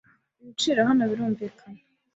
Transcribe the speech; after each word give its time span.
Ibiciro 0.41 0.79
hano 0.89 1.03
birumvikana. 1.11 1.81